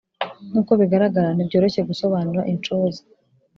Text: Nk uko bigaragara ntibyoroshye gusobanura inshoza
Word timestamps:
Nk 0.49 0.55
uko 0.61 0.71
bigaragara 0.81 1.27
ntibyoroshye 1.33 1.81
gusobanura 1.89 2.41
inshoza 2.51 3.01